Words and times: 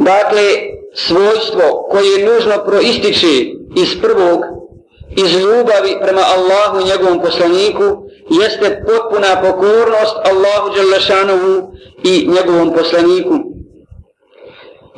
Dakle, 0.00 0.42
svojstvo 0.94 1.88
koje 1.90 2.06
je 2.06 2.26
nužno 2.26 2.64
proističe 2.66 3.26
iz 3.76 4.00
prvog, 4.02 4.40
iz 5.16 5.32
ljubavi 5.32 5.98
prema 6.02 6.22
Allahu 6.36 6.80
i 6.80 6.88
njegovom 6.90 7.20
poslaniku, 7.20 7.84
jeste 8.30 8.82
potpuna 8.86 9.42
pokornost 9.42 10.16
Allahu 10.30 10.74
Đelešanovu 10.74 11.72
i 12.04 12.28
njegovom 12.28 12.72
poslaniku. 12.74 13.34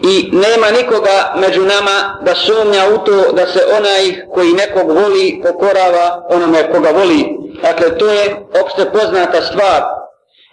I 0.03 0.31
nema 0.33 0.71
nikoga 0.71 1.35
među 1.37 1.63
nama 1.63 2.19
da 2.25 2.35
sumnja 2.35 2.83
u 2.95 3.05
to 3.05 3.33
da 3.33 3.47
se 3.47 3.61
onaj 3.79 4.27
koji 4.35 4.53
nekog 4.53 4.91
voli 4.91 5.41
pokorava 5.43 6.27
onome 6.31 6.73
koga 6.73 6.91
voli. 6.91 7.25
Dakle, 7.63 7.99
to 7.99 8.07
je 8.07 8.47
opšte 8.65 8.91
poznata 8.93 9.43
stvar. 9.43 9.83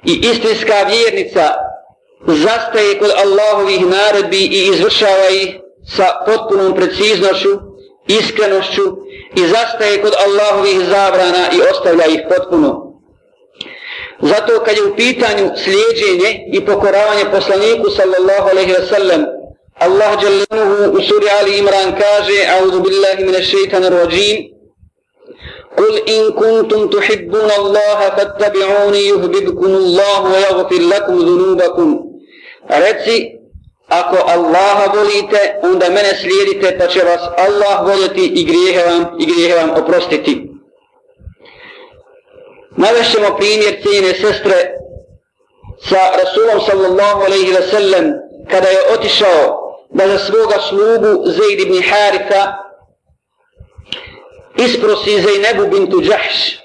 I 0.06 0.12
istinska 0.32 0.76
vjernica 0.88 1.69
zastaje 2.27 2.99
kod 2.99 3.11
Allahovih 3.25 3.87
naredbi 3.87 4.43
i 4.47 4.69
izvršava 4.69 5.29
ih 5.43 5.57
sa 5.97 6.07
potpunom 6.27 6.75
preciznošću, 6.75 7.49
iskrenošću 8.09 8.83
i 9.37 9.47
zastaje 9.47 10.03
kod 10.03 10.13
Allahovih 10.27 10.79
zabrana 10.79 11.45
i 11.53 11.61
ostavlja 11.73 12.07
ih 12.07 12.21
potpuno. 12.29 12.95
Zato 14.21 14.61
kad 14.65 14.77
je 14.77 14.85
u 14.85 14.97
pitanju 14.97 15.51
slijedženje 15.65 16.45
i 16.53 16.67
pokoravanje 16.67 17.25
poslaniku 17.33 17.91
sallallahu 17.91 18.49
alaihi 18.51 18.73
wa 18.73 18.89
sallam, 18.89 19.25
Allah 19.79 20.19
jalanuhu 20.23 20.99
u 20.99 21.03
suri 21.03 21.27
Ali 21.41 21.59
Imran 21.59 21.99
kaže, 21.99 22.39
A'udhu 22.55 22.81
billahi 22.81 23.25
min 23.25 23.35
ash-shaytan 23.35 23.85
ar-rajim, 23.87 24.55
قل 25.79 25.99
إن 26.09 26.33
كنتم 26.33 26.89
تحبون 26.89 27.51
الله 27.59 27.99
فاتبعوني 28.17 28.99
يهببكم 28.99 29.67
الله 29.67 30.23
ويغفر 30.33 30.81
لكم 30.81 31.19
ذنوبكم 31.19 32.08
Reci, 32.70 33.40
ako 33.88 34.18
Allaha 34.28 34.94
volite, 34.94 35.60
onda 35.64 35.90
mene 35.90 36.14
slijedite, 36.22 36.78
pa 36.80 36.88
će 36.88 37.00
vas 37.00 37.22
Allah 37.38 37.88
voljeti 37.88 38.26
i 38.36 38.46
grijehe 38.46 38.84
vam, 38.86 39.06
i 39.20 39.26
grijehe 39.26 39.56
vam 39.56 39.84
oprostiti. 39.84 40.50
Navešćemo 42.78 43.38
primjer 43.38 43.82
cijene 43.84 44.14
sestre 44.14 44.56
sa 45.90 45.98
Rasulom 46.24 46.62
sallallahu 46.68 47.22
alaihi 47.22 47.54
wa 47.54 47.70
sallam 47.72 48.06
kada 48.52 48.68
je 48.68 48.94
otišao 48.94 49.60
da 49.90 50.08
za 50.08 50.18
svoga 50.18 50.60
slugu 50.70 51.24
Zaid 51.26 51.60
ibn 51.60 51.82
Haritha 51.90 52.58
isprosi 54.58 55.22
Zaynebu 55.22 55.70
bintu 55.70 56.02
Đahš. 56.02 56.60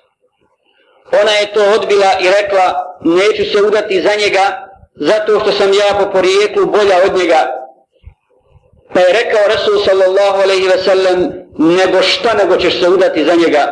Ona 1.23 1.31
je 1.33 1.53
to 1.53 1.61
odbila 1.75 2.13
i 2.21 2.29
rekla 2.41 2.75
neću 3.01 3.53
se 3.53 3.63
udati 3.63 4.03
za 4.03 4.11
njega 4.15 4.64
zato 4.96 5.40
što 5.40 5.52
sam 5.52 5.74
ja 5.74 5.96
po 6.00 6.12
porijeklu 6.12 6.66
bolja 6.66 6.98
od 7.06 7.18
njega. 7.18 7.48
Pa 8.94 9.00
je 9.00 9.14
rekao 9.14 9.48
Rasul 9.48 9.86
sallallahu 9.86 10.42
alaihi 10.42 10.68
ve 10.68 10.78
sellem, 10.78 11.32
nego 11.58 12.02
šta 12.02 12.34
nego 12.34 12.58
ćeš 12.58 12.82
se 12.82 12.90
udati 12.90 13.26
za 13.26 13.36
njega. 13.36 13.64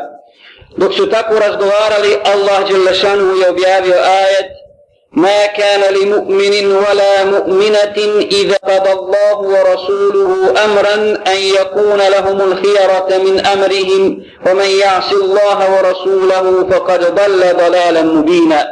Dok 0.77 0.93
su 0.93 1.09
tako 1.09 1.39
razgovarali, 1.39 2.17
Allah 2.23 2.67
Đelešanu 2.69 3.35
je 3.35 3.49
objavio 3.49 3.95
ajet, 3.95 4.57
ما 5.11 5.45
كان 5.45 5.93
لمؤمن 5.93 6.65
ولا 6.65 7.23
مؤمنة 7.23 7.97
إذا 8.31 8.55
قضى 8.55 8.91
الله 8.91 9.37
ورسوله 9.37 10.53
أمرا 10.65 10.95
أن 11.27 11.37
يكون 11.61 11.97
لهم 11.97 12.41
الخيرة 12.41 13.17
من 13.25 13.45
أمرهم 13.45 14.23
ومن 14.47 14.69
يعص 14.79 15.11
الله 15.11 15.75
ورسوله 15.75 16.69
فقد 16.71 17.15
ضل 17.15 17.53
ضلالا 17.57 18.01
مبينا 18.01 18.67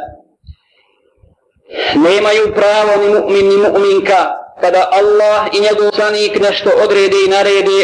nemaju 1.95 2.53
pravo 2.55 2.91
ni 3.01 3.09
mu'min 3.13 3.49
ni 3.49 3.57
mu'minka. 3.57 4.21
Kada 4.61 4.89
Allah 4.91 5.47
i 5.53 5.59
njegov 5.59 5.91
sanik 5.95 6.39
nešto 6.39 6.69
odrede 6.83 7.17
i 7.25 7.29
narede 7.29 7.79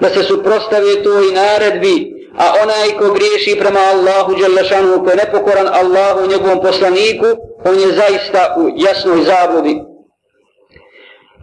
da 0.00 0.08
se 0.08 0.22
suprostave 0.22 1.02
to 1.02 1.22
i 1.28 1.32
naredbi 1.32 2.16
a 2.38 2.52
onaj 2.62 2.98
ko 2.98 3.14
griješi 3.14 3.58
prema 3.60 3.80
Allahu 3.80 4.34
Đelešanu 4.34 5.04
ko 5.04 5.10
je 5.10 5.16
nepokoran 5.16 5.68
Allahu 5.68 6.26
njegovom 6.26 6.60
poslaniku 6.62 7.26
on 7.64 7.80
je 7.80 7.92
zaista 7.92 8.54
u 8.58 8.70
jasnoj 8.76 9.24
zabludi. 9.24 9.76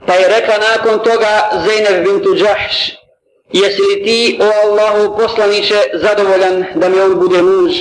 Pa 0.08 0.14
je 0.14 0.28
rekla 0.28 0.56
nakon 0.58 1.00
toga 1.00 1.50
Zeynep 1.66 2.04
bintu 2.04 2.34
Đahš 2.34 3.04
jesi 3.52 3.82
li 3.82 4.04
ti 4.04 4.40
o 4.42 4.68
Allahu 4.68 5.18
poslaniće 5.18 5.76
zadovoljan 5.94 6.66
da 6.76 6.90
mi 6.90 7.00
on 7.00 7.20
bude 7.20 7.42
muž? 7.42 7.72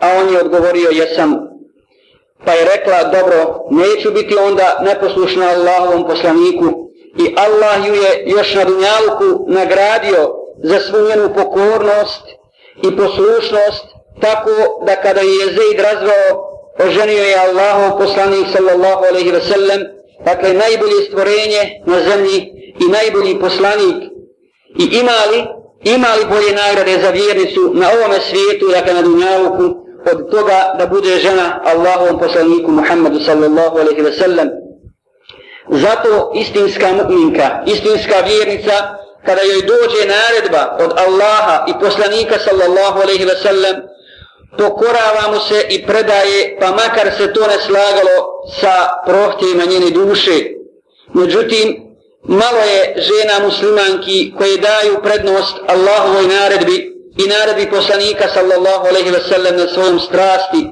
A 0.00 0.08
on 0.20 0.34
je 0.34 0.40
odgovorio 0.40 0.90
jesam. 0.90 1.53
Pa 2.44 2.52
je 2.52 2.64
rekla, 2.64 3.04
dobro, 3.04 3.64
neću 3.70 4.12
biti 4.12 4.36
onda 4.36 4.80
neposlušna 4.84 5.46
Allahovom 5.46 6.06
poslaniku. 6.08 6.84
I 7.18 7.34
Allah 7.36 7.88
ju 7.88 7.94
je 7.94 8.24
još 8.26 8.54
na 8.54 8.64
dunjalku 8.64 9.44
nagradio 9.48 10.30
za 10.62 10.80
svu 10.80 11.08
njenu 11.08 11.34
pokornost 11.34 12.24
i 12.82 12.96
poslušnost, 12.96 13.84
tako 14.20 14.50
da 14.86 14.96
kada 14.96 15.20
je 15.20 15.36
Jezid 15.36 15.80
razvao, 15.80 16.30
oženio 16.86 17.22
je 17.22 17.36
Allahov 17.36 17.98
poslanik 17.98 18.46
sallallahu 18.56 19.04
alaihi 19.10 19.30
ve 19.30 19.40
sellem, 19.40 19.80
dakle 20.24 20.52
najbolje 20.52 21.04
stvorenje 21.08 21.62
na 21.86 22.00
zemlji 22.00 22.38
i 22.80 22.84
najbolji 22.88 23.40
poslanik. 23.40 23.96
I 24.78 24.84
imali, 24.84 25.38
imali 25.84 26.24
bolje 26.30 26.52
nagrade 26.52 26.98
za 27.02 27.10
vjernicu 27.10 27.60
na 27.74 27.86
ovome 27.94 28.18
svijetu, 28.20 28.66
dakle 28.68 28.92
na 28.94 29.02
dunjalku, 29.02 29.83
od 30.12 30.30
toga 30.30 30.74
da 30.78 30.86
bude 30.86 31.18
žena 31.18 31.60
Allahovom 31.64 32.18
poslaniku 32.18 32.70
Muhammedu 32.70 33.20
sallallahu 33.20 33.78
alaihi 33.78 34.02
ve 34.02 34.12
sellem. 34.12 34.50
Zato 35.70 36.30
istinska 36.34 36.86
mu'minka, 36.92 37.62
istinska 37.66 38.14
vjernica, 38.26 38.98
kada 39.26 39.42
joj 39.42 39.62
dođe 39.62 40.02
naredba 40.06 40.76
od 40.84 40.92
Allaha 40.98 41.64
i 41.68 41.72
poslanika 41.80 42.38
sallallahu 42.38 43.00
alaihi 43.00 43.24
ve 43.24 43.36
sellem, 43.36 43.76
pokorava 44.58 45.32
mu 45.32 45.40
se 45.40 45.66
i 45.70 45.86
predaje, 45.86 46.56
pa 46.60 46.70
makar 46.70 47.12
se 47.18 47.32
to 47.32 47.46
ne 47.46 47.58
slagalo 47.66 48.16
sa 48.60 48.74
prohtjevima 49.06 49.64
njene 49.64 49.90
duše. 49.90 50.44
Međutim, 51.14 51.96
malo 52.22 52.58
je 52.58 52.94
žena 52.96 53.46
muslimanki 53.46 54.32
koje 54.38 54.56
daju 54.56 55.02
prednost 55.02 55.56
Allahovoj 55.66 56.26
naredbi, 56.26 56.93
i 57.16 57.28
naredbi 57.28 57.70
poslanika 57.70 58.28
sallallahu 58.28 58.86
alaihi 58.88 59.10
ve 59.10 59.20
sellem 59.20 59.56
na 59.56 59.68
svojom 59.68 60.00
strasti. 60.00 60.66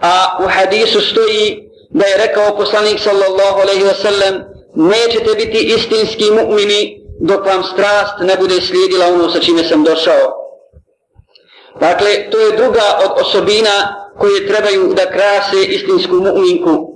A 0.00 0.38
u 0.44 0.48
hadisu 0.48 1.00
stoji 1.00 1.70
da 1.90 2.06
je 2.06 2.26
rekao 2.26 2.56
poslanik 2.56 3.00
sallallahu 3.00 3.60
alaihi 3.60 3.84
ve 3.84 3.94
sellem 3.94 4.34
nećete 4.74 5.34
biti 5.34 5.58
istinski 5.76 6.24
mu'mini 6.24 7.04
dok 7.20 7.46
vam 7.46 7.62
strast 7.64 8.14
ne 8.20 8.36
bude 8.36 8.60
slijedila 8.60 9.06
ono 9.06 9.30
sa 9.30 9.40
čime 9.40 9.64
sam 9.64 9.84
došao. 9.84 10.44
Dakle, 11.80 12.30
to 12.30 12.38
je 12.40 12.56
druga 12.56 12.98
od 13.04 13.20
osobina 13.20 14.04
koje 14.18 14.46
trebaju 14.46 14.94
da 14.94 15.10
krase 15.10 15.64
istinsku 15.68 16.14
mu'minku. 16.14 16.93